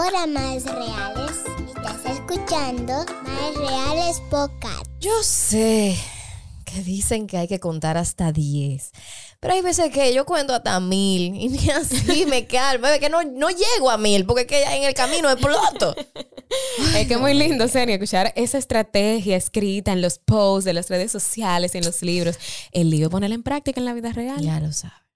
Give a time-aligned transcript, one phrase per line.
[0.00, 1.42] Hola, más reales.
[1.66, 4.86] Estás escuchando Más Reales Podcast.
[5.00, 5.98] Yo sé
[6.64, 8.92] que dicen que hay que contar hasta 10.
[9.40, 12.86] Pero hay veces que yo cuento hasta mil y ni así me calmo.
[12.86, 15.96] Es que no, no llego a mil porque es que en el camino exploto.
[16.96, 20.88] Es que es muy lindo, serio, escuchar esa estrategia escrita en los posts de las
[20.88, 22.38] redes sociales, en los libros.
[22.70, 24.40] El libro ponerla en práctica en la vida real.
[24.40, 25.07] Ya lo sabes.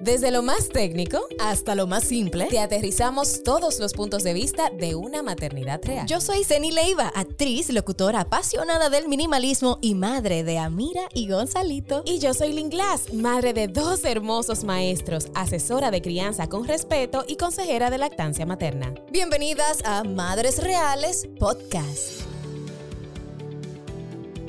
[0.00, 2.46] Desde lo más técnico Hasta lo más simple.
[2.46, 6.06] te aterrizamos todos los puntos de vista de una maternidad real.
[6.06, 12.02] Yo soy Zeni Leiva, actriz, locutora, apasionada del minimalismo y madre de Amira y Gonzalito.
[12.06, 17.26] Y yo soy Lynn Glass, madre de dos hermosos maestros, asesora de crianza con respeto
[17.28, 18.94] y consejera de lactancia materna.
[19.12, 22.22] Bienvenidas a Madres Reales Podcast.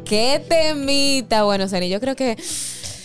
[0.05, 1.43] ¡Qué temita!
[1.43, 2.37] Bueno, Seni, yo creo que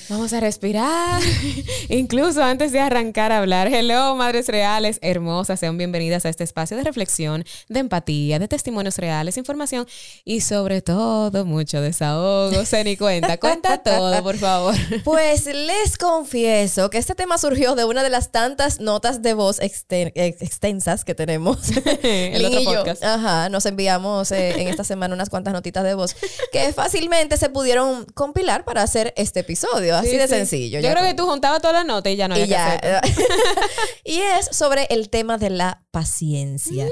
[0.08, 1.20] vamos a respirar.
[1.88, 3.68] Incluso antes de arrancar a hablar.
[3.72, 5.60] Hello, madres reales, hermosas.
[5.60, 9.86] Sean bienvenidas a este espacio de reflexión, de empatía, de testimonios reales, información
[10.24, 12.64] y sobre todo mucho desahogo.
[12.64, 14.74] Seni, cuenta, cuenta todo, por favor.
[15.04, 19.60] Pues les confieso que este tema surgió de una de las tantas notas de voz
[19.60, 21.58] exten- ex- extensas que tenemos.
[22.02, 22.74] El otro y yo.
[22.74, 23.02] podcast.
[23.04, 26.16] Ajá, nos enviamos eh, en esta semana unas cuantas notitas de voz
[26.52, 29.95] que fácilmente se pudieron compilar para hacer este episodio.
[30.00, 30.34] Así Sí, de sí.
[30.34, 30.80] sencillo.
[30.80, 32.80] Yo creo con- que tú juntabas toda la nota y ya no había y ya.
[34.04, 36.86] y es sobre el tema de la paciencia.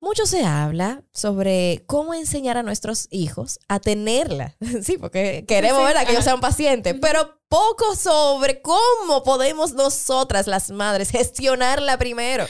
[0.00, 4.56] Mucho se habla sobre cómo enseñar a nuestros hijos a tenerla.
[4.82, 6.06] Sí, porque queremos, Sí, sí, ¿verdad?
[6.06, 12.46] Que ellos sean pacientes, pero poco sobre cómo podemos nosotras, las madres, gestionarla primero.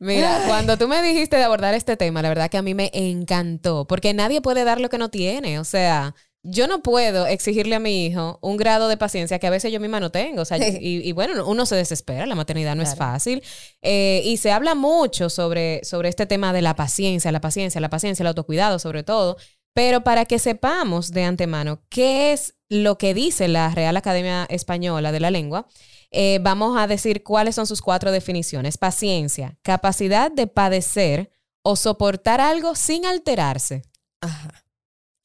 [0.00, 2.90] Mira, cuando tú me dijiste de abordar este tema, la verdad que a mí me
[2.92, 5.58] encantó, porque nadie puede dar lo que no tiene.
[5.60, 9.50] O sea, yo no puedo exigirle a mi hijo un grado de paciencia que a
[9.50, 10.42] veces yo misma no tengo.
[10.42, 13.42] O sea, y, y bueno, uno se desespera, la maternidad no es fácil.
[13.82, 17.90] Eh, y se habla mucho sobre, sobre este tema de la paciencia, la paciencia, la
[17.90, 19.36] paciencia, el autocuidado sobre todo.
[19.74, 25.12] Pero para que sepamos de antemano qué es lo que dice la Real Academia Española
[25.12, 25.66] de la Lengua,
[26.10, 28.78] eh, vamos a decir cuáles son sus cuatro definiciones.
[28.78, 31.30] Paciencia, capacidad de padecer
[31.62, 33.82] o soportar algo sin alterarse.
[34.20, 34.64] Ajá.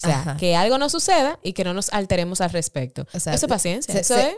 [0.03, 0.37] O sea, Ajá.
[0.37, 3.05] que algo no suceda y que no nos alteremos al respecto.
[3.13, 3.93] O sea, eso es paciencia.
[3.93, 4.37] se- eso se- es.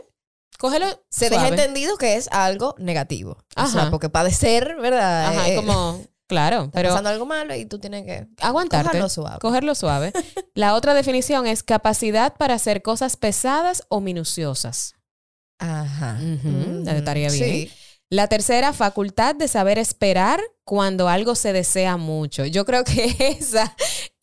[0.58, 0.86] Cógelo.
[1.10, 1.56] Se deja suave.
[1.62, 3.36] entendido que es algo negativo.
[3.56, 3.90] O sea, Ajá.
[3.90, 5.26] porque padecer, ¿verdad?
[5.26, 6.02] Ajá, Eh, como.
[6.28, 8.88] Claro, está pero pasando algo malo y tú tienes que aguantarte.
[8.88, 9.38] cogerlo suave.
[9.38, 10.12] Cogerlo suave.
[10.54, 14.94] La otra definición es capacidad para hacer cosas pesadas o minuciosas.
[15.58, 16.18] Ajá.
[16.20, 16.48] Ujú,
[16.82, 16.90] Ujú.
[16.90, 17.44] estaría bien.
[17.44, 17.72] Sí.
[18.08, 22.44] La tercera, facultad de saber esperar cuando algo se desea mucho.
[22.44, 23.74] Yo creo que esa,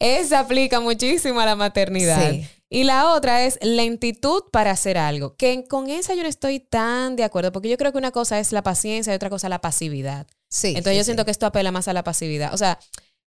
[0.03, 2.31] esa aplica muchísimo a la maternidad.
[2.31, 2.47] Sí.
[2.69, 5.35] Y la otra es lentitud para hacer algo.
[5.35, 8.39] Que con esa yo no estoy tan de acuerdo, porque yo creo que una cosa
[8.39, 10.27] es la paciencia y otra cosa la pasividad.
[10.49, 10.69] Sí.
[10.69, 11.05] Entonces sí, yo sí.
[11.05, 12.53] siento que esto apela más a la pasividad.
[12.53, 12.79] O sea,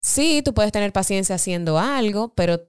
[0.03, 2.69] sí, tú puedes tener paciencia haciendo algo, pero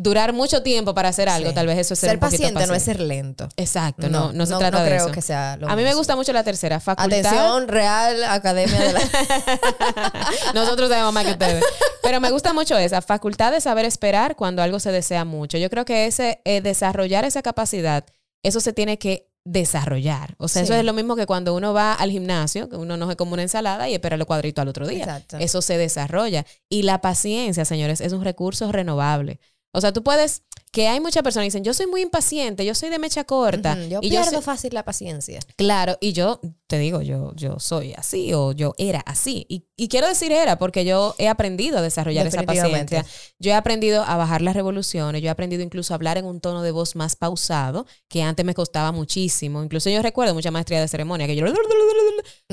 [0.00, 1.54] durar mucho tiempo para hacer algo, Sí.
[1.54, 2.98] tal vez eso es ser, ser un poquito paciente no es paciente.
[2.98, 3.48] ser lento.
[3.56, 5.12] Exacto, no, no, se trata no de creo eso.
[5.12, 7.18] que sea lo A mí me gusta mucho la tercera, facultad.
[7.18, 9.00] Atención, Real Academia de la...
[10.54, 11.64] Nosotros sabemos más que ustedes.
[12.02, 15.58] Pero me gusta mucho esa facultad de saber esperar cuando algo se desea mucho.
[15.58, 18.04] Yo creo que ese eh, desarrollar esa capacidad,
[18.42, 20.34] eso se tiene que desarrollar.
[20.38, 23.08] O sea, eso es lo mismo que cuando uno va al gimnasio, que uno no
[23.08, 25.04] se come una ensalada y espera los cuadritos al otro día.
[25.04, 25.38] Exacto.
[25.38, 26.44] Eso se desarrolla.
[26.68, 29.40] Y la paciencia, señores, es un recurso renovable.
[29.72, 30.42] O sea, tú puedes,
[30.72, 33.74] que hay muchas personas que dicen, yo soy muy impaciente, yo soy de mecha corta.
[33.78, 35.40] Ujú, Yo y pierdo soy- fácil la paciencia.
[35.56, 39.44] Claro, y yo te digo, yo, yo soy así o yo era así.
[39.48, 43.04] Y, y quiero decir era porque yo he aprendido a desarrollar esa paciencia.
[43.38, 46.40] Yo he aprendido a bajar las revoluciones, yo he aprendido incluso a hablar en un
[46.40, 49.62] tono de voz más pausado, que antes me costaba muchísimo.
[49.62, 51.44] Incluso yo recuerdo mucha maestría de ceremonia, que yo...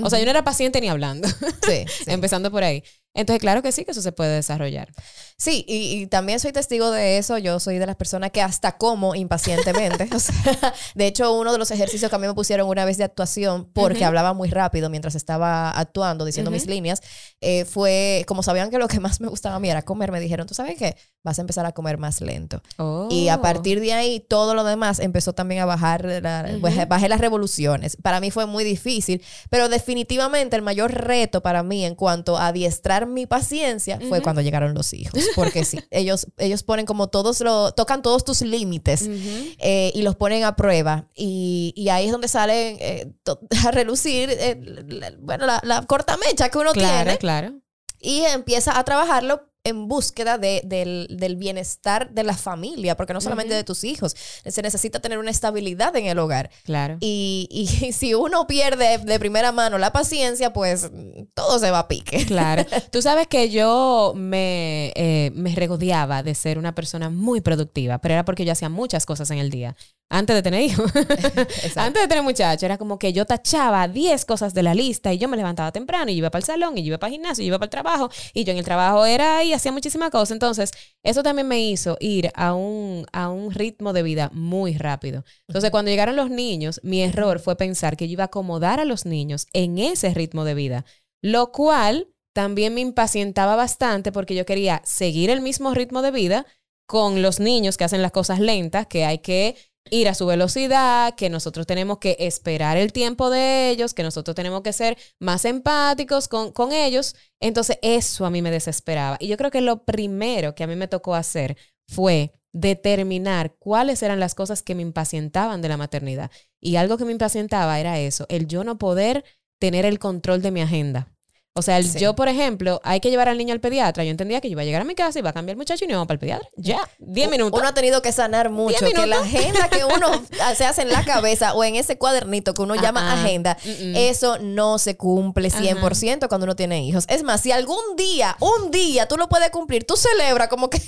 [0.02, 2.04] O sea, yo no era paciente ni hablando, Sí, sí.
[2.08, 2.84] empezando por ahí.
[3.16, 4.92] Entonces, claro que sí, que eso se puede desarrollar.
[5.38, 7.38] Sí, y, y también soy testigo de eso.
[7.40, 10.08] Yo soy de las personas que hasta como impacientemente.
[10.16, 12.98] o sea, de hecho, uno de los ejercicios que a mí me pusieron una vez
[12.98, 14.06] de actuación, porque Ujú.
[14.08, 16.72] hablaba muy rápido mientras estaba actuando, diciendo mis Ujú.
[16.72, 17.02] líneas,
[17.42, 20.20] eh, fue, como sabían que lo que más me gustaba a mí era comer, me
[20.20, 20.96] dijeron, ¿tú sabes qué?
[21.24, 22.62] Vas a empezar a comer más lento.
[23.10, 23.42] Y a Oh.
[23.42, 26.60] partir de ahí, todo lo demás empezó también a bajar, la- Ujú.
[26.68, 27.98] bajé- bajé las revoluciones.
[28.02, 32.48] Para mí fue muy difícil, pero definitivamente el mayor reto para mí en cuanto a
[32.48, 35.20] adiestrar mi paciencia fue cuando llegaron los hijos.
[35.36, 40.16] Porque sí, ellos, ellos ponen como todos los, tocan todos tus límites eh, y los
[40.16, 41.08] ponen a prueba.
[41.16, 43.12] Y, y ahí es donde salen eh,
[43.66, 47.54] a relucir, eh, la- bueno, la, la corta mecha que uno Claro, tiene claro.
[48.00, 53.20] y empieza a trabajarlo en búsqueda de, del, del bienestar de la familia, porque no
[53.20, 54.16] solamente de tus hijos,
[54.46, 56.52] se necesita tener una estabilidad en el hogar.
[56.64, 56.98] Claro.
[57.02, 60.92] Y, y si uno pierde de primera mano la paciencia, pues
[61.34, 62.26] todo se va a pique.
[62.26, 62.66] Claro.
[62.92, 68.14] Tú sabes que yo me, eh, me regodeaba de ser una persona muy productiva, pero
[68.14, 69.76] era porque yo hacía muchas cosas en el día.
[70.08, 70.92] Antes de tener hijos,
[71.76, 75.18] antes de tener muchachos, era como que yo tachaba 10 cosas de la lista y
[75.18, 77.48] yo me levantaba temprano y iba para el salón y iba para el gimnasio y
[77.48, 80.32] iba para el trabajo y yo en el trabajo era y hacía muchísimas cosas.
[80.32, 80.72] Entonces,
[81.04, 85.24] eso también me hizo ir a un, a un ritmo de vida muy rápido.
[85.48, 88.86] Entonces, cuando llegaron los niños, mi error fue pensar que yo iba a acomodar a
[88.86, 90.86] los niños en ese ritmo de vida,
[91.22, 96.46] lo cual también me impacientaba bastante porque yo quería seguir el mismo ritmo de vida
[96.86, 99.56] con los niños que hacen las cosas lentas, que hay que
[99.90, 104.36] ir a su velocidad, que nosotros tenemos que esperar el tiempo de ellos, que nosotros
[104.36, 107.16] tenemos que ser más empáticos con, con, ellos.
[107.40, 109.18] Entonces eso a mí me desesperaba.
[109.20, 114.02] Y yo creo que lo primero que a mí me tocó hacer fue determinar cuáles
[114.02, 116.32] eran las cosas que me impacientaban de la maternidad.
[116.62, 119.26] Y algo que me impacientaba era eso, el yo no poder
[119.60, 121.15] tener el control de mi agenda.
[121.58, 122.00] O sea, el, Sí.
[122.00, 124.04] yo, por ejemplo, hay que llevar al niño al pediatra.
[124.04, 125.86] Yo entendía que yo iba a llegar a mi casa, iba a cambiar el muchacho
[125.86, 126.50] y nos íbamos para el pediatra.
[126.58, 127.58] Ya, 10 minutos.
[127.58, 130.08] Uno ha tenido que sanar mucho, que la agenda que uno
[130.58, 134.80] se hace en la cabeza o en ese cuadernito que uno llama agenda, eso no
[134.80, 137.06] se cumple 100% cuando uno tiene hijos.
[137.08, 140.82] Es más, si algún día, un día tú lo puedes cumplir, tú celebras como que,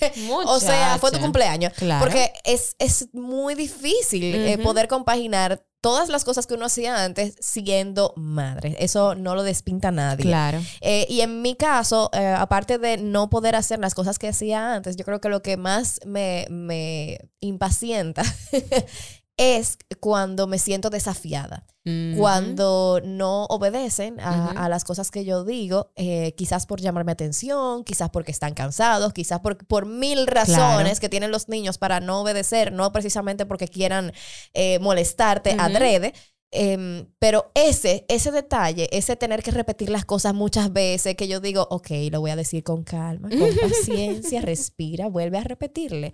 [0.46, 1.72] o sea, fue tu cumpleaños.
[1.78, 2.04] Claro.
[2.04, 7.36] Porque es, es muy difícil eh, poder compaginar todas las cosas que uno hacía antes
[7.40, 8.76] siendo madre.
[8.78, 10.26] Eso no lo despinta nadie.
[10.26, 10.60] Claro.
[10.82, 14.76] Eh, y en mi caso, eh, aparte de no poder hacer las cosas que hacía
[14.76, 18.24] antes, yo creo que lo que más me, me impacienta
[19.38, 21.66] es cuando me siento desafiada.
[21.86, 22.20] Ujú.
[22.20, 28.10] Cuando no obedecen a, las cosas que yo digo, eh, quizás por llamarme atención, quizás
[28.10, 31.00] porque están cansados, quizás por, por mil razones Claro.
[31.00, 34.12] que tienen los niños para no obedecer, no precisamente porque quieran
[34.54, 36.14] eh, molestarte adrede.
[36.50, 41.42] Em, pero ese, ese detalle, ese tener que repetir las cosas muchas veces, que yo
[41.42, 46.14] digo, ok, lo voy a decir con calma, con paciencia, respira, vuelve a repetirle,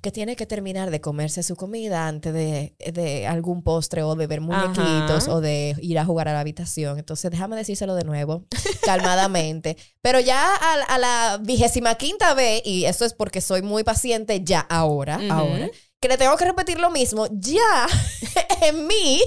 [0.00, 4.26] que tiene que terminar de comerse su comida antes de, de algún postre o de
[4.26, 5.34] ver muñequitos Ajá.
[5.34, 6.98] o de ir a jugar a la habitación.
[6.98, 8.46] Entonces, déjame decírselo de nuevo,
[8.86, 9.76] calmadamente.
[10.00, 14.42] Pero ya a, a la vigésima quinta vez, y eso es porque soy muy paciente
[14.42, 15.32] ya ahora, Ujú.
[15.32, 17.86] ahora, que le tengo que repetir lo mismo, ya
[18.62, 19.20] en mí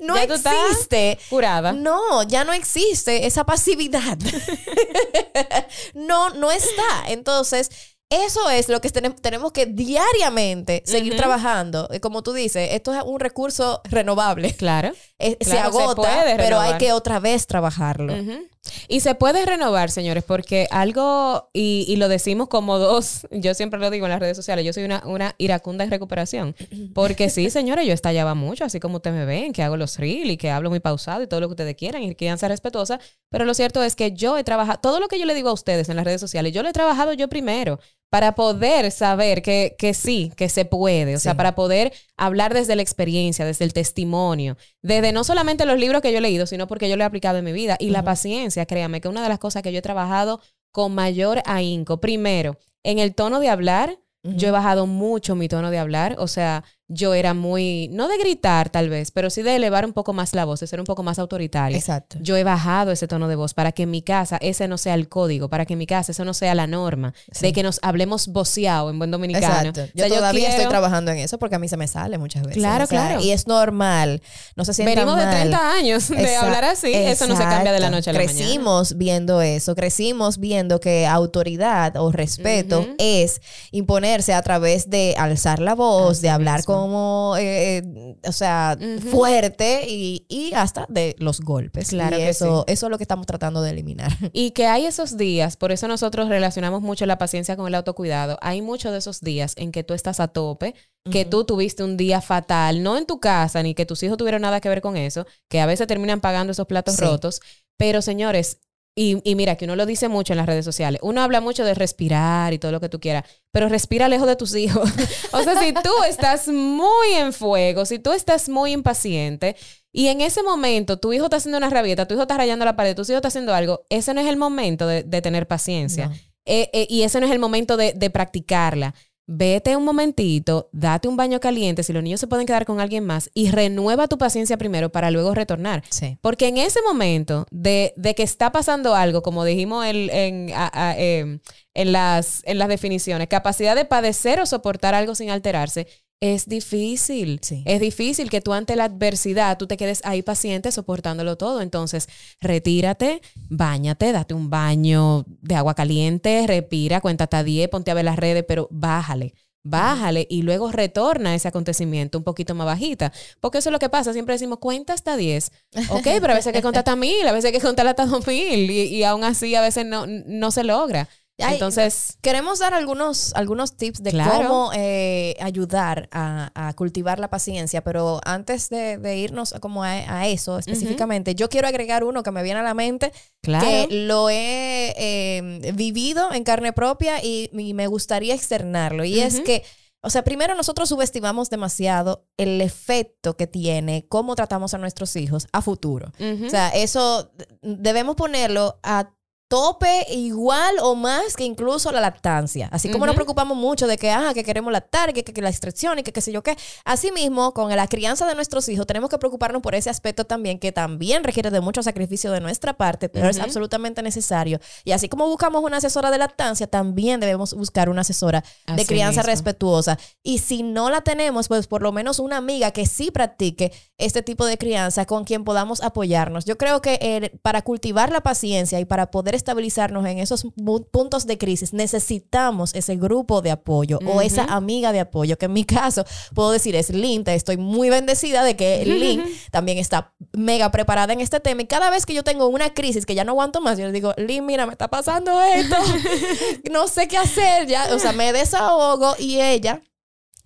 [0.00, 1.18] no Ya existe.
[1.30, 1.72] Curada.
[1.72, 4.18] No, ya no existe esa pasividad.
[5.94, 7.08] no, no está.
[7.08, 7.70] Entonces,
[8.10, 11.88] eso es lo que tenem- tenemos que diariamente seguir trabajando.
[11.92, 14.54] Eh, Como tú dices, esto es un recurso renovable.
[14.54, 14.92] Claro.
[15.20, 18.12] Eh, se Claro, se agota, pero hay que otra vez trabajarlo.
[18.14, 18.46] Ujú.
[18.88, 23.80] Y se puede renovar, señores, porque algo, y, y lo decimos como dos, yo siempre
[23.80, 26.54] lo digo en las redes sociales, yo soy una, una iracunda en recuperación.
[26.94, 30.30] Porque sí, señores, yo estallaba mucho, así como ustedes me ven, que hago los reels
[30.30, 33.00] y que hablo muy pausado y todo lo que ustedes quieran y quieran ser respetuosa.
[33.30, 35.52] Pero lo cierto es que yo he trabajado, todo lo que yo le digo a
[35.52, 37.78] ustedes en las redes sociales, yo lo he trabajado yo primero
[38.10, 42.74] para poder saber que, que sí, que se puede, o sea, para poder hablar desde
[42.74, 46.66] la experiencia, desde el testimonio, desde no solamente los libros que yo he leído, sino
[46.66, 47.76] porque yo lo he aplicado en mi vida.
[47.78, 50.40] Y la paciencia, créame, que una de las cosas que yo he trabajado
[50.72, 55.70] con mayor ahínco, primero, en el tono de hablar, yo he bajado mucho mi tono
[55.70, 59.56] de hablar, o sea, yo era muy, no de gritar tal vez, pero sí de
[59.56, 61.76] elevar un poco más la voz, de ser un poco más autoritaria.
[61.76, 62.16] Exacto.
[62.22, 64.94] Yo he bajado ese tono de voz para que en mi casa ese no sea
[64.94, 67.78] el código, para que en mi casa eso no sea la norma, de que nos
[67.82, 69.68] hablemos voceado en buen dominicano.
[69.68, 69.82] Exacto.
[69.82, 72.16] O Yo sea, todavía estoy quiero- trabajando en eso porque a mí se me sale
[72.16, 72.56] muchas veces.
[72.58, 73.22] Claro, O sea, claro.
[73.22, 74.22] Y es normal.
[74.56, 75.34] No se sientan Venimos de mal.
[75.34, 78.34] 30 años de hablar así, eso no se cambia de la noche a la mañana.
[78.38, 83.40] Crecimos viendo eso, crecimos viendo que autoridad o respeto es
[83.72, 86.77] imponerse a través de alzar la voz, Así de hablar mismo.
[86.80, 88.76] Como, eh, eh, o sea,
[89.10, 91.88] fuerte y, y hasta de los golpes.
[91.90, 94.10] Claro y que eso, eso es lo que estamos tratando de eliminar.
[94.32, 98.38] Y que hay esos días, por eso nosotros relacionamos mucho la paciencia con el autocuidado.
[98.40, 100.74] Hay muchos de esos días en que tú estás a tope,
[101.10, 104.42] que tú tuviste un día fatal, no en tu casa, ni que tus hijos tuvieron
[104.42, 107.04] nada que ver con eso, que a veces terminan pagando esos platos Sí.
[107.04, 107.40] rotos.
[107.78, 108.58] Pero señores,
[108.98, 111.64] y, y mira que uno lo dice mucho en las redes sociales, uno habla mucho
[111.64, 114.90] de respirar y todo lo que tú quieras, pero respira lejos de tus hijos.
[115.32, 119.54] o sea, si tú estás muy en fuego, si tú estás muy impaciente,
[119.92, 122.74] y en ese momento tu hijo está haciendo una rabieta, tu hijo está rayando la
[122.74, 126.08] pared, tu hijo está haciendo algo, ese no es el momento de, de tener paciencia.
[126.08, 126.14] No.
[126.44, 128.94] Eh, eh, y ese no es el momento de, de practicarla.
[129.30, 133.04] Vete un momentito, date un baño caliente si los niños se pueden quedar con alguien
[133.04, 135.84] más y renueva tu paciencia primero para luego retornar.
[135.90, 136.16] Sí.
[136.22, 140.70] Porque en ese momento de, de que está pasando algo, como dijimos el- en, a-
[140.72, 141.40] a- em,
[141.74, 145.86] en, las, en las definiciones, capacidad de padecer o soportar algo sin alterarse,
[146.20, 147.40] es difícil.
[147.42, 147.62] Sí.
[147.64, 151.60] Es difícil que tú ante la adversidad tú te quedes ahí paciente soportándolo todo.
[151.60, 152.08] Entonces,
[152.40, 158.04] retírate, bañate, date un baño de agua caliente, respira, cuéntate a 10, ponte a ver
[158.04, 159.34] las redes, pero bájale.
[159.64, 163.12] Bájale y luego retorna ese acontecimiento un poquito más bajita.
[163.40, 164.12] Porque eso es lo que pasa.
[164.12, 165.52] Siempre decimos cuenta hasta 10.
[165.90, 168.06] Ok, pero a veces hay que contar hasta mil, a veces hay que contar hasta
[168.06, 168.70] dos mil.
[168.70, 171.08] Y, y aún así a veces no, no se logra.
[171.40, 174.32] Ay, Entonces, Queremos dar algunos, algunos tips de Claro.
[174.48, 179.84] cómo eh, ayudar a, a cultivar la paciencia, pero antes de, de irnos a como
[179.84, 183.64] a, a eso específicamente, yo quiero agregar uno que me viene a la mente, claro.
[183.64, 189.04] que lo he eh, vivido en carne propia y, y me gustaría externarlo.
[189.04, 189.62] Y es que,
[190.00, 195.46] o sea, primero nosotros subestimamos demasiado el efecto que tiene cómo tratamos a nuestros hijos
[195.52, 196.12] a futuro.
[196.46, 197.30] O sea, eso
[197.62, 199.12] debemos ponerlo a
[199.48, 202.68] tope igual o más que incluso la lactancia.
[202.70, 203.20] Así como nos Ujú.
[203.24, 206.12] preocupamos mucho de que, ah, que queremos lactar, que, que, que la extracción y que
[206.12, 206.56] qué sé yo qué.
[206.84, 210.70] Asimismo, con la crianza de nuestros hijos, tenemos que preocuparnos por ese aspecto también, que
[210.70, 214.60] también requiere de mucho sacrificio de nuestra parte, pero es absolutamente necesario.
[214.84, 219.20] Y así como buscamos una asesora de lactancia, también debemos buscar una asesora de crianza
[219.20, 219.32] mismo.
[219.32, 219.98] respetuosa.
[220.22, 224.22] Y si no la tenemos, pues por lo menos una amiga que sí practique este
[224.22, 226.44] tipo de crianza con quien podamos apoyarnos.
[226.44, 230.46] Yo creo que eh, para cultivar la paciencia y para poder estabilizarnos en esos
[230.90, 235.52] puntos de crisis, necesitamos ese grupo de apoyo o esa amiga de apoyo, que en
[235.52, 236.04] mi caso
[236.34, 237.24] puedo decir es Lynn.
[237.24, 241.62] Te Estoy muy bendecida de que Lynn también está mega preparada en este tema.
[241.62, 243.92] Y cada vez que yo tengo una crisis que ya no aguanto más, yo le
[243.92, 245.76] digo, Lynn, mira, me está pasando esto.
[246.70, 247.94] no sé qué hacer ya.
[247.94, 249.82] O sea, me desahogo y ella,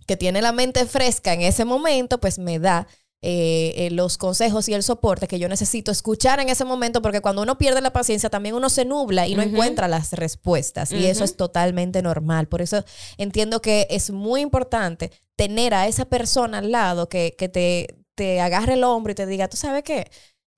[0.06, 2.86] que tiene la mente fresca en ese momento, pues me da
[3.24, 7.20] eh, eh, los consejos y el soporte que yo necesito escuchar en ese momento, porque
[7.20, 10.90] cuando uno pierde la paciencia, también uno se nubla y no encuentra las respuestas.
[10.90, 12.48] Y eso es totalmente normal.
[12.48, 12.84] Por eso
[13.18, 18.40] entiendo que es muy importante tener a esa persona al lado que, que te, te
[18.40, 20.10] agarre el hombro y te diga, ¿tú sabes qué?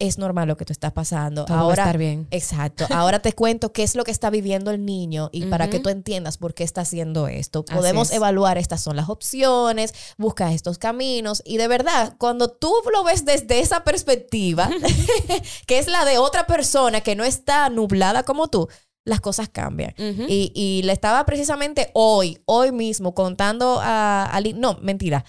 [0.06, 1.44] Es normal lo que tú estás pasando.
[1.44, 2.26] Todo va a Ahora, estar bien.
[2.30, 2.86] Exacto.
[2.90, 5.88] Ahora te cuento qué es lo que está viviendo el niño y para que tú
[5.88, 7.64] entiendas por qué está haciendo esto.
[7.64, 8.16] Podemos es.
[8.16, 13.24] evaluar estas son las opciones, busca estos caminos y de verdad, cuando tú lo ves
[13.24, 14.68] desde esa perspectiva,
[15.66, 18.68] que es la de otra persona que no está nublada como tú,
[19.04, 19.94] las cosas cambian.
[19.98, 25.24] Y, y le estaba precisamente hoy, hoy mismo, contando a, a no, mentira.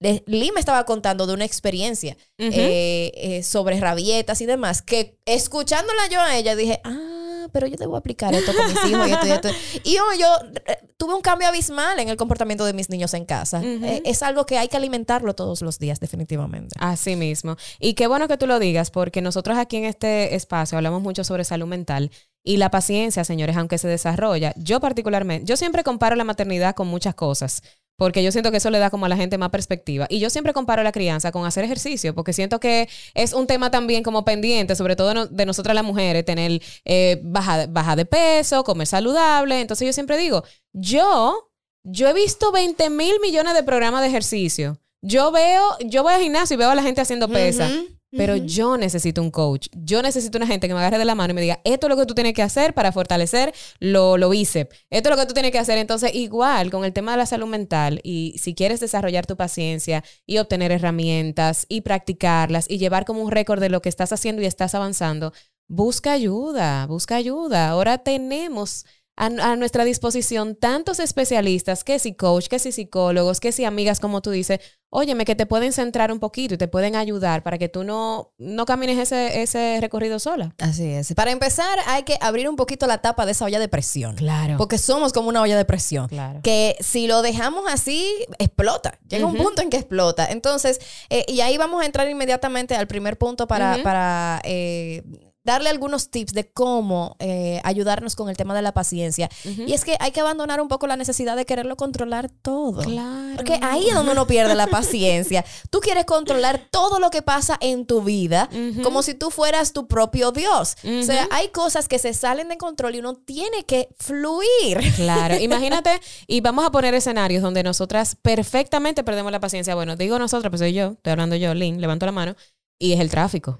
[0.00, 5.18] Le- Lee me estaba contando de una experiencia eh, eh, sobre rabietas y demás, que
[5.26, 9.12] escuchándola yo a ella dije, ah, pero yo debo aplicar esto con mis hijos y
[9.12, 9.48] esto y esto.
[9.82, 10.26] Y hoy yo
[10.66, 13.60] eh, tuve un cambio abismal en el comportamiento de mis niños en casa.
[14.04, 16.76] Es algo que hay que alimentarlo todos los días, definitivamente.
[16.78, 17.56] Así mismo.
[17.80, 21.24] Y qué bueno que tú lo digas, porque nosotros aquí en este espacio hablamos mucho
[21.24, 22.10] sobre salud mental
[22.44, 24.52] y la paciencia, señores, aunque se desarrolla.
[24.56, 27.62] Yo particularmente, yo siempre comparo la maternidad con muchas cosas,
[27.98, 30.06] porque yo siento que eso le da como a la gente más perspectiva.
[30.08, 33.72] Y yo siempre comparo la crianza con hacer ejercicio, porque siento que es un tema
[33.72, 38.62] también como pendiente, sobre todo de nosotras las mujeres, tener eh, baja, baja de peso,
[38.62, 39.60] comer saludable.
[39.60, 41.50] Entonces yo siempre digo, yo,
[41.82, 44.80] yo he visto 20 mil millones de programas de ejercicio.
[45.02, 47.68] Yo veo, yo voy al gimnasio y veo a la gente haciendo pesa.
[48.10, 49.68] Pero yo necesito un coach.
[49.72, 51.90] Yo necesito una gente que me agarre de la mano y me diga, esto es
[51.90, 54.74] lo que tú tienes que hacer para fortalecer lo, lo bíceps.
[54.88, 55.76] Esto es lo que tú tienes que hacer.
[55.78, 60.02] Entonces, igual con el tema de la salud mental y si quieres desarrollar tu paciencia
[60.26, 64.40] y obtener herramientas y practicarlas y llevar como un récord de lo que estás haciendo
[64.40, 65.32] y estás avanzando,
[65.68, 67.68] busca ayuda, busca ayuda.
[67.68, 68.86] Ahora tenemos
[69.18, 74.00] a, a nuestra disposición tantos especialistas, que si coach, que si psicólogos, que si amigas,
[74.00, 74.60] como tú dices,
[74.90, 78.32] óyeme, que te pueden centrar un poquito y te pueden ayudar para que tú no,
[78.38, 80.54] no camines ese, ese recorrido sola.
[80.58, 81.12] Así es.
[81.14, 84.16] Para empezar, hay que abrir un poquito la tapa de esa olla de presión.
[84.16, 84.56] Claro.
[84.56, 86.08] Porque somos como una olla de presión.
[86.08, 86.40] Claro.
[86.42, 88.98] Que si lo dejamos así, explota.
[89.08, 90.26] Llega un punto en que explota.
[90.26, 95.02] Entonces, eh, y ahí vamos a entrar inmediatamente al primer punto para, para eh,
[95.48, 99.30] darle algunos tips de cómo eh, ayudarnos con el tema de la paciencia.
[99.44, 102.82] Y es que hay que abandonar un poco la necesidad de quererlo controlar todo.
[102.82, 103.36] Claro.
[103.36, 105.44] Porque ahí es donde uno pierde la paciencia.
[105.70, 108.48] Tú quieres controlar todo lo que pasa en tu vida
[108.82, 110.76] como si tú fueras tu propio Dios.
[110.84, 114.78] O sea, hay cosas que se salen de control y uno tiene que fluir.
[114.96, 119.74] Claro, imagínate, y vamos a poner escenarios donde nosotras perfectamente perdemos la paciencia.
[119.74, 122.36] Bueno, digo nosotras, pues soy yo, estoy hablando yo, Lynn, levanto la mano,
[122.78, 123.58] y es el tráfico.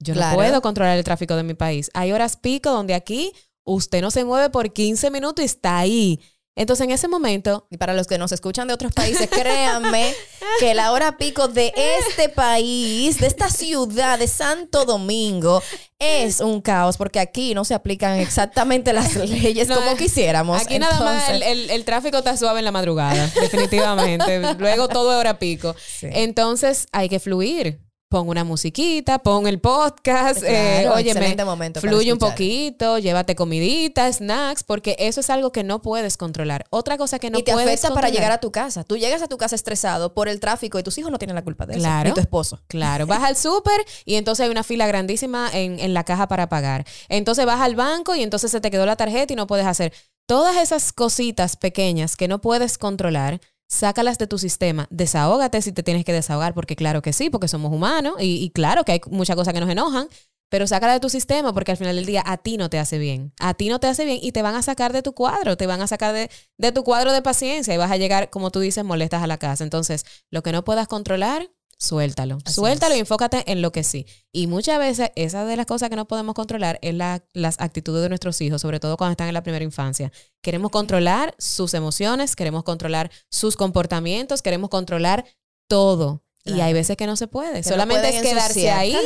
[0.00, 0.32] Yo Claro.
[0.32, 1.90] no puedo controlar el tráfico de mi país.
[1.94, 3.32] Hay horas pico donde aquí
[3.64, 6.20] usted no se mueve por 15 minutos y está ahí.
[6.56, 10.14] Entonces, en ese momento, Y para los que nos escuchan de otros países, créanme
[10.60, 15.60] que la hora pico de este país, de esta ciudad de Santo Domingo,
[15.98, 20.60] es un caos porque aquí no se aplican exactamente las leyes No, como quisiéramos.
[20.62, 24.54] aquí nada más el, Entonces, el- el tráfico está suave en la madrugada, definitivamente.
[24.58, 25.74] Luego todo es hora pico.
[25.98, 26.06] Sí.
[26.12, 27.80] Entonces, hay que fluir.
[28.14, 32.98] Pon una musiquita, pon el podcast, eh, Claro, óyeme, excelente momento para fluye un poquito,
[33.00, 36.64] llévate comidita, snacks, porque eso es algo que no puedes controlar.
[36.70, 38.84] Otra cosa que no y te puedes afecta para controlar- llegar a tu casa.
[38.84, 41.42] Tú llegas a tu casa estresado por el tráfico y tus hijos no tienen la
[41.42, 41.80] culpa de eso.
[41.82, 42.10] Claro.
[42.10, 42.60] Ni tu esposo.
[42.68, 46.48] Claro, vas al súper y entonces hay una fila grandísima en, en la caja para
[46.48, 46.84] pagar.
[47.08, 49.92] Entonces vas al banco y entonces se te quedó la tarjeta y no puedes hacer.
[50.26, 54.86] Todas esas cositas pequeñas que no puedes controlar, sácalas de tu sistema.
[54.90, 58.84] Desahógate si te tienes que desahogar, porque claro que sí, porque somos humanos y, claro
[58.84, 60.08] que hay muchas cosas que nos enojan.
[60.50, 62.98] Pero sácala de tu sistema porque al final del día a ti no te hace
[62.98, 63.32] bien.
[63.40, 65.66] A ti no te hace bien y te van a sacar de tu cuadro, te
[65.66, 68.60] van a sacar de, de tu cuadro de paciencia y vas a llegar, como tú
[68.60, 69.64] dices, molestas a la casa.
[69.64, 72.38] Entonces, lo que no puedas controlar, suéltalo.
[72.44, 72.98] Así suéltalo es.
[72.98, 74.06] y enfócate en lo que sí.
[74.32, 78.02] Y muchas veces, esa de las cosas que no podemos controlar es la- las actitudes
[78.02, 80.10] de nuestros hijos, sobre todo cuando están en la primera infancia.
[80.42, 85.24] Queremos controlar sus emociones, queremos controlar sus comportamientos, queremos controlar
[85.68, 86.22] todo.
[86.46, 87.62] Y hay veces que no se puede.
[87.62, 88.78] Que Solamente es quedarse ensuciar.
[88.78, 88.96] ahí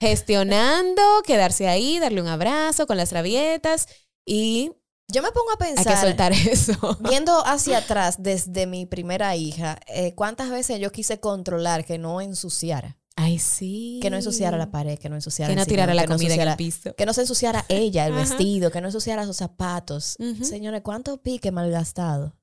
[0.00, 3.88] gestionando, quedarse ahí, darle un abrazo con las rabietas
[4.26, 4.72] y
[5.10, 5.94] Yo me pongo a hay pensar.
[5.94, 6.98] que soltar eso.
[7.00, 12.20] Viendo hacia atrás desde mi primera hija, eh, ¿cuántas veces yo quise controlar que no
[12.20, 12.98] ensuciara?
[13.16, 13.98] Ay, sí.
[14.00, 16.14] Que no ensuciara la pared, que no ensuciara Que el no tirara la que no
[16.16, 16.94] comida en el piso.
[16.94, 18.20] Que no se ensuciara ella, el Ajá.
[18.20, 20.16] vestido, que no ensuciara sus zapatos.
[20.42, 22.36] Señores, ¿cuánto pique malgastado?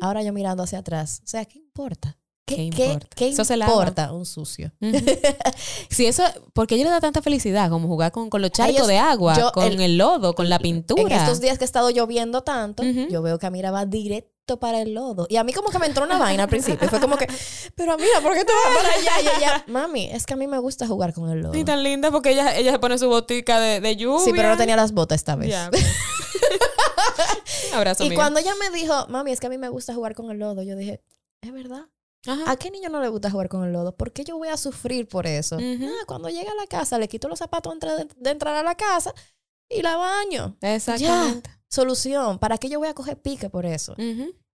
[0.00, 1.20] Ahora yo mirando hacia atrás.
[1.22, 2.18] O sea, ¿qué importa?
[2.46, 3.08] ¿Qué ¿Qué, importa?
[3.16, 4.70] qué Eso se importa un sucio?
[5.90, 6.22] Sí, eso,
[6.52, 8.98] porque a ella le da tanta felicidad como jugar con, con los charcos ellos- de
[8.98, 11.02] agua, yo- con el, el- lodo, con la pintura.
[11.02, 14.80] En estos días que ha estado lloviendo tanto, yo veo que Amira va directo para
[14.82, 15.26] el lodo.
[15.28, 16.88] Y a mí como que me entró una vaina al principio.
[16.88, 17.26] Fue como que,
[17.74, 19.12] pero Amira, ¿por qué te vas para allá?
[19.22, 21.54] Y ella, mami, es que a mí me gusta jugar con el lodo.
[21.56, 24.24] Y tan linda porque ella, ella se pone su botica de, de lluvia.
[24.24, 25.48] Sí, pero no tenía las botas esta vez.
[25.50, 25.76] Ya, ok.
[27.74, 28.22] Abrazo, Y amiga.
[28.22, 30.62] cuando ella me dijo, mami, es que a mí me gusta jugar con el lodo,
[30.62, 31.02] yo dije,
[31.42, 31.86] es verdad.
[32.26, 32.50] Ajá.
[32.50, 33.96] ¿A qué niño no le gusta jugar con el lodo?
[33.96, 35.56] ¿Por qué yo voy a sufrir por eso?
[35.60, 38.74] Ah, cuando llega a la casa, le quito los zapatos de, de entrar a la
[38.74, 39.14] casa
[39.68, 40.56] y la baño.
[40.60, 41.50] Exactamente.
[41.68, 42.38] Solución.
[42.38, 43.94] ¿Para qué yo voy a coger pique por eso?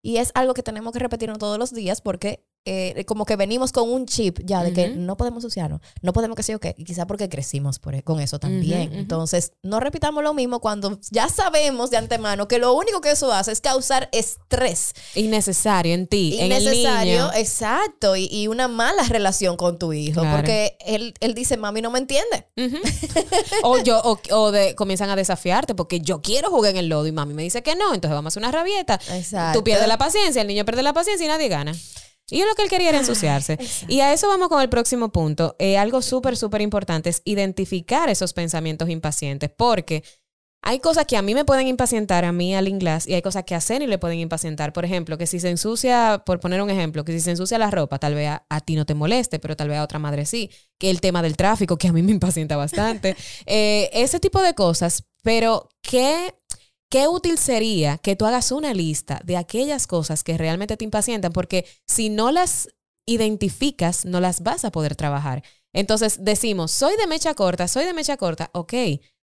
[0.03, 3.73] Y es algo que tenemos que repetirnos todos los días porque eh, como que venimos
[3.73, 6.75] con un chip ya de que no podemos ensuciarnos, no podemos que sí o qué,
[6.79, 8.93] y quizá porque crecimos por, e, con eso también.
[8.93, 13.33] Entonces, no repitamos lo mismo cuando ya sabemos de antemano que lo único que eso
[13.33, 17.31] hace es causar estrés Innecesario en ti, en el innecesario, niño.
[17.35, 20.37] exacto, y, y una mala relación con tu hijo, Claro.
[20.39, 22.47] porque él, él dice, mami no me entiende.
[23.65, 27.07] O yo o, o de, comienzan a desafiarte porque yo quiero jugar en el lodo
[27.07, 29.01] y mami me dice que no, entonces vamos a hacer una rabieta.
[29.13, 29.59] Exacto.
[29.59, 31.75] Tú pierdes la paciencia, el niño pierde la paciencia y nadie gana.
[32.33, 33.59] Y lo que él quería era ensuciarse.
[33.89, 35.55] Y a eso vamos con el próximo punto.
[35.59, 40.03] Eh, algo súper, súper importante es identificar esos pensamientos impacientes, porque
[40.63, 43.45] hay cosas que a mí me pueden impacientar, a mí al inglés, y hay cosas
[43.45, 44.73] que a Ceni le pueden impacientar.
[44.73, 47.71] Por ejemplo, que si se ensucia, por poner un ejemplo, que si se ensucia la
[47.71, 50.25] ropa, tal vez a, a ti no te moleste, pero tal vez a otra madre
[50.25, 50.51] sí.
[50.79, 53.15] Que el tema del tráfico, que a mí me impacienta bastante.
[53.45, 56.35] Eh, ese tipo de cosas, pero ¿qué,
[56.93, 61.33] qué útil sería que tú hagas una lista de aquellas cosas que realmente te impacientan?
[61.33, 62.69] Porque si no las
[63.07, 65.43] identificas, no las vas a poder trabajar.
[65.73, 68.75] Entonces decimos, soy de mecha corta, soy de mecha corta, ok,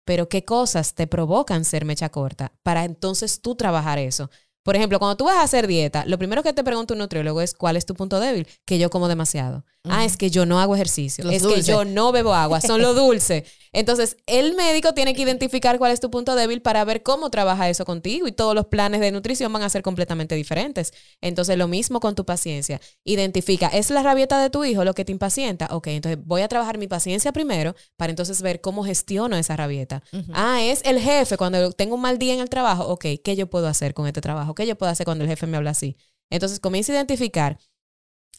[0.04, 2.52] pero ¿qué cosas te provocan ser mecha corta?
[2.64, 4.30] Para entonces tú trabajar eso.
[4.62, 7.40] Por ejemplo, cuando tú vas a hacer dieta, lo primero que te pregunta un nutriólogo
[7.40, 8.46] es ¿cuál es tu punto débil?
[8.66, 9.64] Que yo como demasiado.
[9.90, 11.26] Ah, es que yo no hago ejercicio.
[11.26, 11.66] Los es dulces.
[11.66, 12.62] que yo no bebo agua.
[12.62, 13.44] Son lo dulce.
[13.74, 17.70] Entonces, el médico tiene que identificar cuál es tu punto débil para ver cómo trabaja
[17.70, 20.94] eso contigo y todos los planes de nutrición van a ser completamente diferentes.
[21.20, 22.80] Entonces, lo mismo con tu paciencia.
[23.04, 25.68] Identifica, ¿es la rabieta de tu hijo lo que te impacienta?
[25.72, 30.02] Ok, entonces voy a trabajar mi paciencia primero para entonces ver cómo gestiono esa rabieta.
[30.34, 32.86] Ah, es el jefe cuando tengo un mal día en el trabajo.
[32.88, 34.56] Ok, ¿qué yo puedo hacer con este trabajo?
[34.56, 35.98] ¿Qué yo puedo hacer cuando el jefe me habla así?
[36.30, 37.60] Entonces, comienza a identificar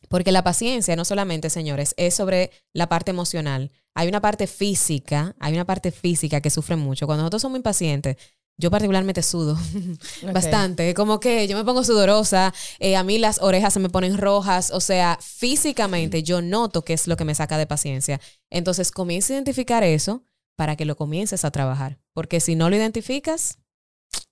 [0.09, 3.71] porque la paciencia no solamente, señores, es sobre la parte emocional.
[3.95, 7.07] Hay una parte física, hay una parte física que sufre mucho.
[7.07, 8.17] Cuando nosotros somos impacientes,
[8.57, 9.59] yo particularmente sudo
[10.33, 10.95] bastante.
[10.95, 14.71] Como que yo me pongo sudorosa, eh, a mí las orejas se me ponen rojas.
[14.71, 18.21] O sea, físicamente yo noto qué es lo que me saca de paciencia.
[18.51, 20.25] Entonces, comienza a identificar eso
[20.57, 21.99] para que lo comiences a trabajar.
[22.13, 23.59] Porque si no lo identificas,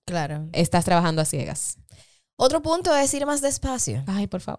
[0.06, 0.48] Claro.
[0.52, 1.78] estás trabajando a ciegas.
[2.42, 4.02] Otro punto es ir más despacio.
[4.08, 4.58] Ay, por favor.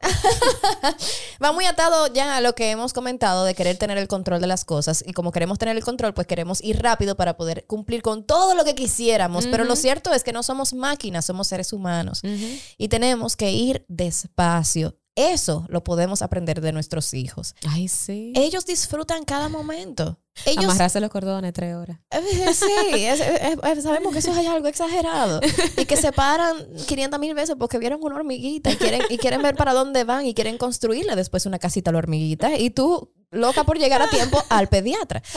[1.43, 4.48] Va muy atado ya a lo que hemos comentado de querer tener el control de
[4.48, 5.04] las cosas.
[5.06, 8.56] Y como queremos tener el control, pues queremos ir rápido para poder cumplir con todo
[8.56, 9.48] lo que quisiéramos.
[9.48, 12.22] Pero lo cierto es que no somos máquinas, somos seres humanos.
[12.78, 14.98] Y tenemos que ir despacio.
[15.15, 17.54] Eso lo podemos aprender de nuestros hijos.
[17.67, 18.32] Ay, sí.
[18.34, 20.23] Ellos disfrutan cada momento.
[20.46, 22.00] Ellos, Amarrarse los cordones tres horas.
[22.54, 25.39] Sí, es- es- es- sabemos que eso es algo exagerado.
[25.78, 26.56] Y que se paran
[26.88, 30.26] 500 mil veces porque vieron una hormiguita y quieren, y quieren ver para dónde van
[30.26, 32.58] y quieren construirle después una casita a la hormiguita.
[32.58, 35.22] Y tú, loca por llegar a tiempo al pediatra.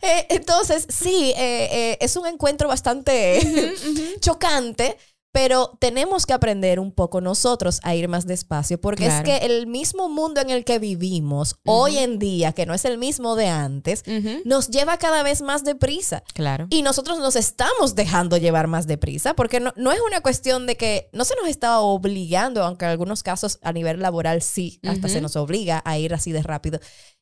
[0.00, 3.74] Eh, entonces, sí, eh, eh, es un encuentro bastante
[4.20, 4.96] chocante.
[5.30, 9.28] Pero tenemos que aprender un poco nosotros a ir más despacio, porque Claro.
[9.30, 12.84] es que el mismo mundo en el que vivimos hoy en día, que no es
[12.86, 14.02] el mismo de antes,
[14.44, 16.22] nos lleva cada vez más deprisa.
[16.32, 16.66] Claro.
[16.70, 20.76] Y nosotros nos estamos dejando llevar más deprisa, porque no, no es una cuestión de
[20.76, 25.08] que no se nos está obligando, aunque en algunos casos a nivel laboral sí, hasta
[25.08, 26.80] se nos obliga a ir así de rápido.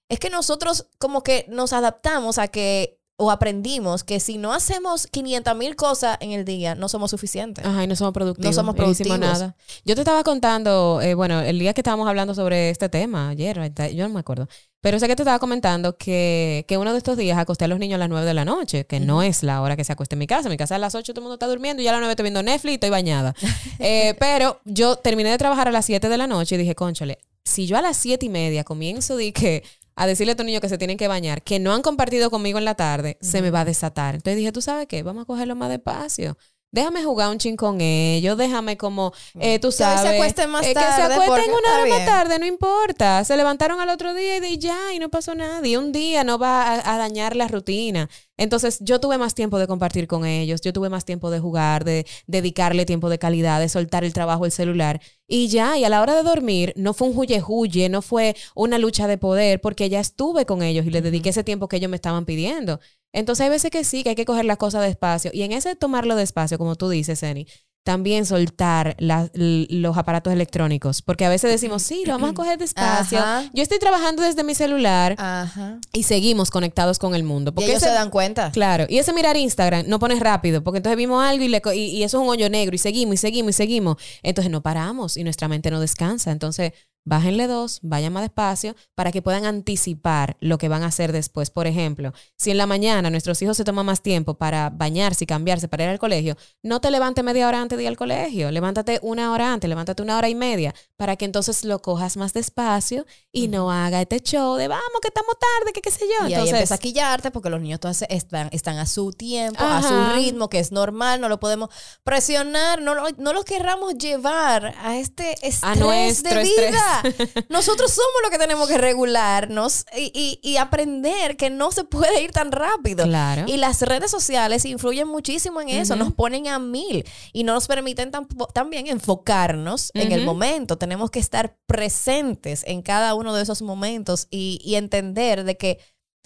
[0.09, 5.07] Es que nosotros como que nos adaptamos a que, o aprendimos que si no hacemos
[5.07, 7.65] 500 mil cosas en el día, no somos suficientes.
[7.65, 8.47] Ajá, y no somos productivos.
[8.47, 9.19] No somos no productivos.
[9.19, 9.57] nada.
[9.85, 13.73] Yo te estaba contando, eh, bueno, el día que estábamos hablando sobre este tema, ayer,
[13.95, 14.49] yo no me acuerdo,
[14.83, 17.79] pero sé que te estaba comentando que, que uno de estos días acosté a los
[17.79, 20.15] niños a las 9 de la noche, que no es la hora que se acueste
[20.15, 20.49] en mi casa.
[20.49, 22.01] En mi casa a las 8 todo el mundo está durmiendo y ya a las
[22.01, 23.35] 9 estoy viendo Netflix y estoy bañada.
[23.79, 27.19] Eh, pero yo terminé de trabajar a las 7 de la noche y dije, conchale,
[27.45, 29.63] si yo a las 7 y media comienzo de que
[29.97, 32.59] a decirle a estos niños que se tienen que bañar, que no han compartido conmigo
[32.59, 34.15] en la tarde, se me va a desatar.
[34.15, 35.03] Entonces dije, ¿tú sabes qué?
[35.03, 36.37] Vamos a cogerlo más despacio.
[36.77, 40.13] Déjame jugar un chin con ellos, déjame como, eh, tú Que hoy se sabes.
[40.13, 43.25] acuesten más eh, tarde, Que se acuesten una hora más tarde, no importa.
[43.25, 45.67] Se levantaron al otro día y de ya, y no pasó nada.
[45.67, 48.11] Y un día no va a, a dañar la rutina.
[48.37, 51.85] Entonces, yo tuve más tiempo de compartir con ellos, yo tuve más tiempo de jugar,
[51.85, 55.01] de dedicarle tiempo de calidad, de soltar el trabajo, el celular.
[55.27, 58.79] Y ya, y a la hora de dormir, no fue un huye-huye, no fue una
[58.79, 61.91] lucha de poder, porque ya estuve con ellos y les dediqué ese tiempo que ellos
[61.91, 62.79] me estaban pidiendo.
[63.17, 65.31] Entonces, hay veces que sí, que hay que coger las cosas despacio.
[65.35, 67.47] Y en ese tomarlo despacio, como tú dices, Eni,
[67.85, 71.03] también soltar la- los aparatos electrónicos.
[71.03, 73.19] Porque a veces decimos, sí, lo vamos a coger despacio.
[73.19, 73.49] Ajá.
[73.55, 75.79] Yo estoy trabajando desde mi celular Ajá.
[75.93, 77.53] y seguimos conectados con el mundo.
[77.53, 78.51] Y Porque ellos ese- se dan cuenta.
[78.51, 81.79] Claro, y ese mirar Instagram no pones rápido, porque entonces vimos algo y, le y,
[81.79, 83.97] y eso es un hoyo negro y seguimos y seguimos y seguimos.
[84.25, 86.33] Entonces no paramos y nuestra mente no descansa.
[86.33, 86.73] Entonces
[87.07, 91.51] bájenle dos, vayan más despacio para que puedan anticipar lo que van a hacer después.
[91.51, 95.27] Por ejemplo, si en la mañana nuestros hijos se toman más tiempo para bañarse y
[95.27, 98.51] cambiarse para ir al colegio, no te levantes media hora antes de ir al colegio,
[98.51, 102.33] levántate una hora antes, levántate una hora y media para que entonces lo cojas más
[102.33, 106.27] despacio y no haga este show de vamos que estamos tarde, que qué sé yo.
[106.29, 109.63] Y ahí Entonces, empieza a quillarte porque los niños todos están, están a su tiempo,
[109.63, 111.71] a su ritmo, que es normal, no lo podemos
[112.03, 116.75] presionar, no lo, no lo querramos llevar a este estrés A nuestro de estrés.
[117.49, 122.23] Nosotros somos los que tenemos que regularnos y, y- y aprender que no se puede
[122.23, 123.05] ir tan rápido.
[123.05, 123.45] Claro.
[123.47, 127.67] Y las redes sociales influyen muchísimo en eso, nos ponen a mil y no nos
[127.67, 128.11] permiten
[128.55, 130.79] también enfocarnos en el momento.
[130.79, 135.79] Tenemos que estar presentes en cada uno de esos momentos y, y entender de que,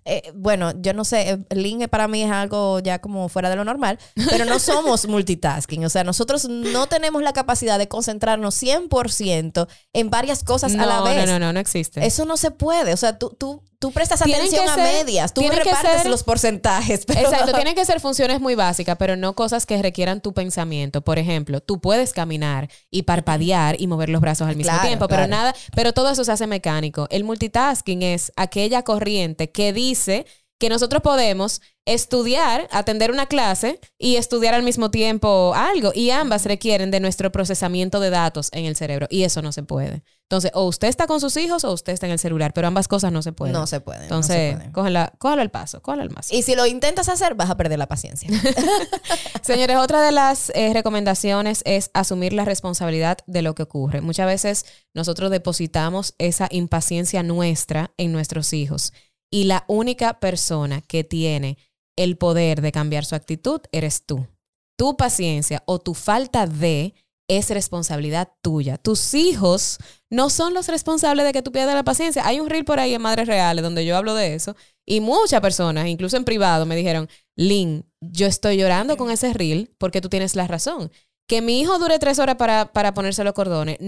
[0.05, 3.57] eh, bueno, yo no sé, eh, link para mí es algo ya como fuera de
[3.57, 3.99] lo normal,
[4.31, 5.85] pero no somos multitasking.
[5.85, 11.03] O sea, nosotros no tenemos la capacidad de concentrarnos 100% en varias cosas a la
[11.03, 11.27] vez.
[11.27, 12.05] No, no, no, no existe.
[12.05, 12.93] Eso no se puede.
[12.93, 17.05] O sea, tú, tú, tú prestas atención a ser- medias, tú repartes ser- los porcentajes.
[17.07, 21.01] Pero Exacto, tienen que ser funciones muy básicas, pero no cosas que requieran tu pensamiento.
[21.03, 25.09] Por ejemplo, tú puedes caminar y parpadear y mover los brazos al mismo Claro, tiempo,
[25.09, 25.31] pero claro.
[25.31, 27.09] nada, pero todo eso se hace mecánico.
[27.11, 30.27] El multitasking es aquella corriente que dice
[30.59, 35.91] que nosotros podemos estudiar, atender una clase y estudiar al mismo tiempo algo.
[35.95, 39.07] Y ambas requieren de nuestro procesamiento de datos en el cerebro.
[39.09, 40.03] Y eso no se puede.
[40.31, 42.87] Entonces, o usted está con sus hijos o usted está en el celular, pero ambas
[42.87, 43.53] cosas no se pueden.
[43.53, 44.03] No se pueden.
[44.09, 44.73] no se Entonces, pueden.
[44.73, 46.09] cógela- cógelo al paso, al.
[46.39, 48.31] Y si lo intentas hacer, vas a perder la paciencia.
[49.43, 54.01] Señores, otra de las eh, recomendaciones es asumir la responsabilidad de lo que ocurre.
[54.03, 58.93] Muchas veces nosotros depositamos esa impaciencia nuestra en nuestros hijos
[59.31, 61.59] y la única persona que tiene
[61.97, 64.29] el poder de cambiar su actitud eres tú.
[64.77, 66.95] Tu paciencia o tu falta de
[67.31, 68.77] es responsabilidad tuya.
[68.77, 69.79] Tus hijos
[70.11, 72.27] no son los responsables de que tú pierdas la paciencia.
[72.27, 75.41] Hay un reel por ahí en Madres Reales donde yo hablo de eso y muchas
[75.41, 80.09] personas, incluso en privado, me dijeron, Lynn, yo estoy llorando con ese reel porque tú
[80.09, 80.91] tienes la razón.
[81.29, 83.79] Que mi hijo dure tres horas para, para ponerse los cordones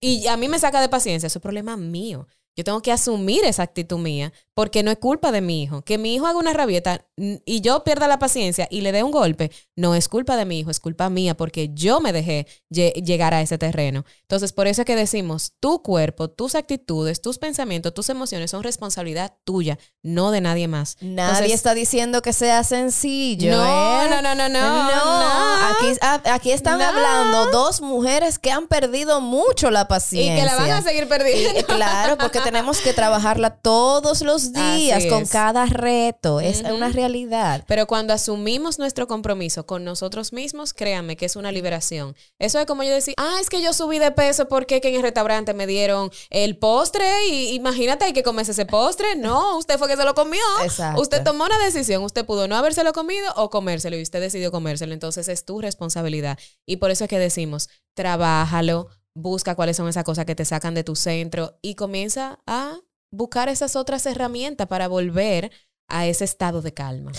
[0.00, 2.26] y a mí me saca de paciencia, eso es problema mío.
[2.56, 5.82] Yo tengo que asumir esa actitud mía porque no es culpa de mi hijo.
[5.82, 9.12] Que mi hijo haga una rabieta y yo pierda la paciencia y le dé un
[9.12, 12.92] golpe, no es culpa de mi hijo, es culpa mía porque yo me dejé lle-
[13.04, 14.04] llegar a ese terreno.
[14.22, 18.64] Entonces, por eso es que decimos, tu cuerpo, tus actitudes, tus pensamientos, tus emociones son
[18.64, 20.96] responsabilidad tuya, no de nadie más.
[21.02, 23.52] Nadie Entonces, está diciendo que sea sencillo.
[23.56, 24.08] No, ¿eh?
[24.10, 25.68] no, no, no, no, No, no.
[25.68, 26.84] Aquí, ah, aquí están No.
[26.84, 30.34] hablando dos mujeres que han perdido mucho la y paciencia.
[30.36, 31.64] que la van a seguir Y, perdiendo.
[31.66, 36.40] claro, porque tenemos que trabajarla todos los días con cada reto.
[36.40, 37.64] Es una realidad.
[37.66, 42.16] Pero cuando asumimos nuestro compromiso con nosotros mismos, créanme que es una liberación.
[42.38, 44.96] Eso es como yo decir, ah, es que yo subí de peso porque que en
[44.96, 49.16] el restaurante me dieron el postre y imagínate, hay que comerse ese postre.
[49.16, 50.42] No, usted fue que se lo comió.
[50.62, 51.00] Exacto.
[51.00, 54.92] Usted tomó una decisión, usted pudo no habérselo comido o comérselo y usted decidió comérselo.
[54.92, 56.38] Entonces es tu responsabilidad.
[56.66, 60.74] Y por eso es que decimos, trabájalo, busca cuáles son esas cosas que te sacan
[60.74, 62.78] de tu centro y comienza a
[63.10, 65.50] buscar esas otras herramientas para volver
[65.88, 67.12] a ese estado de calma.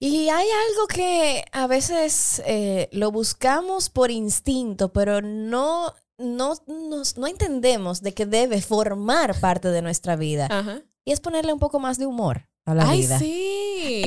[0.00, 7.16] Y hay algo que a veces eh, lo buscamos por instinto, pero no, no, nos-
[7.16, 10.48] no entendemos de que debe formar parte de nuestra vida.
[10.50, 10.82] Ajá.
[11.06, 13.18] Y es ponerle un poco más de humor a la Ay, vida.
[13.18, 13.53] sí.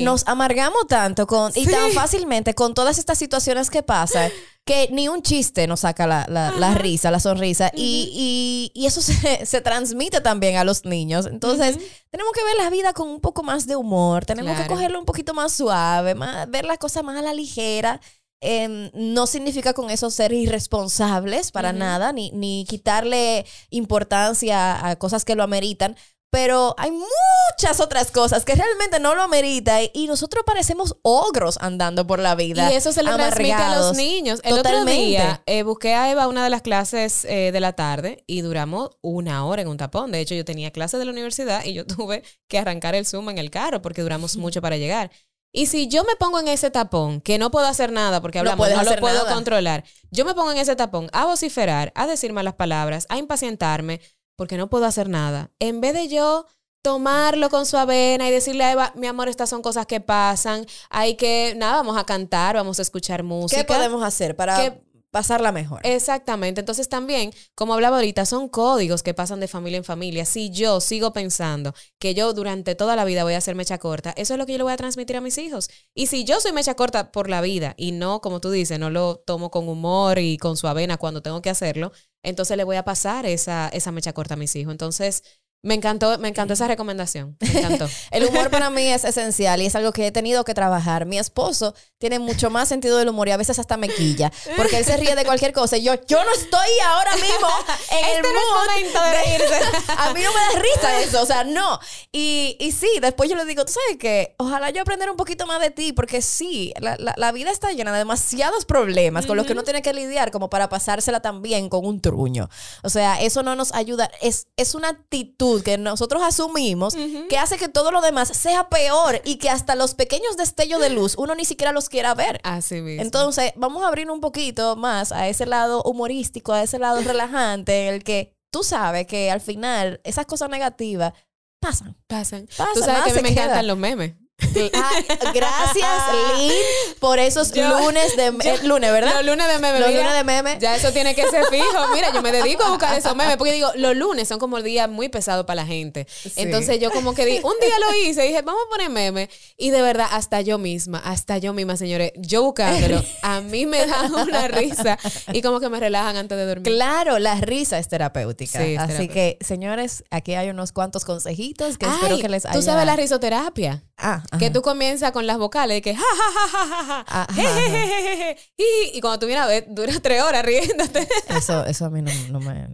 [0.02, 4.30] Nos amargamos tanto con, y tan fácilmente con todas estas situaciones que pasan
[4.64, 7.70] que ni un chiste nos saca la, la- risa, la sonrisa.
[7.74, 11.24] y, y- y eso se, se transmite también a los niños.
[11.26, 11.78] Entonces,
[12.10, 14.26] tenemos que ver la vida con un poco más de humor.
[14.26, 18.00] Tenemos que cogerlo un poquito más suave, más- ver las cosas más a la ligera.
[18.40, 25.24] Em, no significa con eso ser irresponsables para nada, ni, ni quitarle importancia a cosas
[25.24, 25.96] que lo ameritan.
[26.30, 32.06] Pero hay muchas otras cosas que realmente no lo ameritan y, nosotros parecemos ogros andando
[32.06, 32.70] por la vida.
[32.70, 34.40] Y eso se le transmite a los niños.
[34.42, 34.92] El Totalmente.
[34.92, 38.42] otro día eh, busqué a Eva una de las clases eh, de la tarde y
[38.42, 40.12] duramos una hora en un tapón.
[40.12, 43.30] De hecho, yo tenía clases de la universidad y yo tuve que arrancar el Zoom
[43.30, 45.10] en el carro porque duramos mucho para llegar.
[45.52, 48.50] Y si yo me pongo en ese tapón, que no puedo hacer nada porque No
[48.50, 49.34] hablamos, no, puedes lo puedo nada.
[49.34, 54.00] controlar, yo me pongo en ese tapón a vociferar, a decir malas palabras, a impacientarme,
[54.38, 55.50] porque no puedo hacer nada.
[55.58, 56.46] En vez de yo
[56.80, 60.64] tomarlo con su avena y decirle a Eva, mi amor, estas son cosas que pasan,
[60.90, 63.64] hay que, nada, vamos a cantar, vamos a escuchar música.
[63.64, 65.80] ¿Qué podemos hacer para ¿Qué- pasarla mejor?
[65.82, 66.60] Exactamente.
[66.60, 70.24] Entonces también, como hablaba ahorita, son códigos que pasan de familia en familia.
[70.24, 74.12] Si yo sigo pensando que yo durante toda la vida voy a ser mecha corta,
[74.16, 75.68] eso es lo que yo le voy a transmitir a mis hijos.
[75.94, 78.88] Y si yo soy mecha corta por la vida y no, como tú dices, no
[78.88, 81.90] lo tomo con humor y con su avena cuando tengo que hacerlo,
[82.22, 84.72] entonces le voy a pasar esa, esa mecha corta a mis hijos.
[84.72, 85.22] Entonces,
[85.62, 87.36] me encantó, me encantó esa recomendación.
[87.40, 87.88] Me encantó.
[88.12, 91.04] El humor para mí es esencial y es algo que he tenido que trabajar.
[91.04, 94.78] Mi esposo tiene mucho más sentido del humor y a veces hasta me quilla, porque
[94.78, 97.48] él se ríe de cualquier cosa y yo, yo no estoy ahora mismo
[97.90, 99.60] en el Este no es mood momento de reírse.
[99.98, 101.80] A mí no me da risa eso, o sea, no.
[102.12, 105.44] Y, y sí, después yo le digo, tú sabes que ojalá yo aprender un poquito
[105.46, 109.36] más de ti, porque sí, la, la- la vida está llena de demasiados problemas con
[109.36, 112.48] los que uno tiene que lidiar como para pasársela también con un truño.
[112.84, 116.94] O sea, eso no nos ayuda, es, es una actitud que nosotros asumimos
[117.28, 120.90] que hace que todo lo demás sea peor y que hasta los pequeños destellos de
[120.90, 122.40] luz uno ni siquiera los quiera ver.
[122.44, 123.02] Así mismo.
[123.02, 127.88] Entonces, vamos a abrir un poquito más a ese lado humorístico, a ese lado relajante,
[127.88, 131.12] en el que tú sabes que al final esas cosas negativas
[131.60, 131.96] pasan.
[132.06, 132.46] pasan.
[132.56, 133.42] Pasa, Tú sabes que a mí me queda.
[133.44, 134.14] encantan los memes.
[134.40, 136.02] Ay, gracias,
[136.38, 136.52] Lynn,
[137.00, 139.14] por esos Yo- lunes de eh, lunes, ¿verdad?
[139.16, 139.80] Los lunes de memes.
[139.80, 140.58] Los lunes de memes.
[140.58, 141.88] Ya eso tiene que ser fijo.
[141.92, 144.88] Mira, yo me dedico a buscar esos memes porque digo, los lunes son como días
[144.88, 146.06] muy pesados para la gente.
[146.36, 149.28] Entonces yo como que di, un día lo hice, dije, vamos a poner memes.
[149.56, 153.86] Y de verdad, hasta yo misma, hasta yo misma, señores, yo buscándolo, a mí me
[153.86, 154.98] dan una risa
[155.32, 156.64] y como que me relajan antes de dormir.
[156.72, 158.58] Claro, la risa es terapéutica.
[158.64, 159.14] Sí, es Así terapéutica.
[159.14, 162.54] que, señores, aquí hay unos cuantos consejitos que espero que les haya...
[162.54, 163.82] Tú sabes la risoterapia.
[164.00, 164.52] Ah, Que ajá.
[164.52, 168.90] tú comienzas con las vocales que ja, ja, ja, ja, ja, Ajá, je, je, je,
[168.94, 171.08] y cuando tú ver, duras tres horas riéndote.
[171.28, 172.68] Eso, eso a mí no, no me...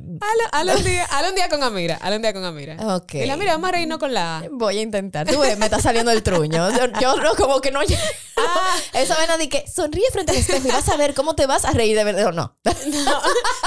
[0.52, 2.76] Hazlo un día, un día con Amira, hazlo un día con Amira.
[2.96, 3.14] Ok.
[3.14, 4.44] Y la mira, vamos a reírnos con la.
[4.50, 5.26] Voy a intentar.
[5.26, 6.70] Tú ves, me está saliendo el truño.
[6.70, 7.80] Yo, yo no, como que no.
[8.36, 8.76] Ah.
[8.92, 11.64] Esa vena de que sonríe frente al espejo y vas a ver cómo te vas
[11.64, 12.56] a reír de verdad o no.
[13.04, 13.20] No.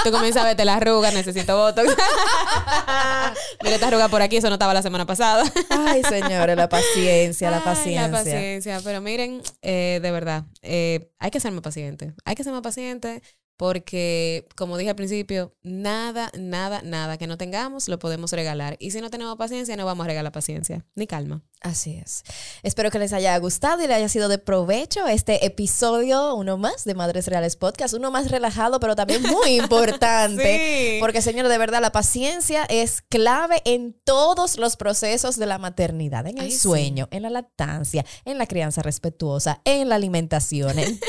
[0.04, 1.88] Tú comienzas a verte la arruga, necesito botox.
[3.62, 5.44] Mira esta arruga por aquí, eso no estaba la semana pasada.
[5.70, 8.08] Ay, señores, la paciencia, la Ay, paciencia.
[8.08, 8.80] La paciencia.
[8.82, 12.14] Pero miren, eh, de verdad, eh, hay que ser más paciente.
[12.24, 13.22] Hay que ser más paciente
[13.58, 18.76] porque, como dije al principio, nada, nada, nada que no tengamos lo podemos regalar.
[18.78, 21.42] Y si no tenemos paciencia, no vamos a regalar paciencia ni calma.
[21.60, 22.22] Así es.
[22.62, 26.84] Espero que les haya gustado y les haya sido de provecho este episodio, uno más
[26.84, 30.92] de Madres Reales Podcast, uno más relajado, pero también muy importante.
[30.94, 31.00] Sí.
[31.00, 36.26] Porque, señor, de verdad, la paciencia es clave en todos los procesos de la maternidad,
[36.28, 36.58] en el Ay, sí.
[36.58, 41.00] sueño, en la lactancia, en la crianza respetuosa, en la alimentación, en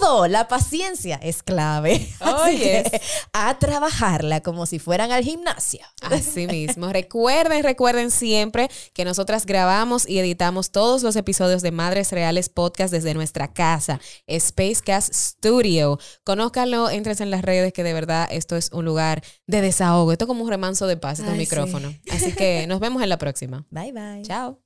[0.00, 0.28] todo.
[0.28, 2.08] La paciencia es clave.
[2.20, 3.00] Así que,
[3.32, 5.80] a trabajarla como si fueran al gimnasio.
[6.00, 6.92] Así mismo.
[6.92, 12.92] Recuerden, recuerden siempre que nosotras grabamos y editamos todos los episodios de Madres Reales Podcast
[12.92, 15.98] desde nuestra casa, Spacecast Studio.
[16.24, 20.12] Conózcanlo, entren en las redes, que de verdad esto es un lugar de desahogo.
[20.12, 21.40] Esto es como un remanso de paz, este Ay, sí.
[21.40, 21.94] micrófono.
[22.10, 23.66] Así que nos vemos en la próxima.
[23.70, 24.22] Bye, bye.
[24.22, 24.65] Chao.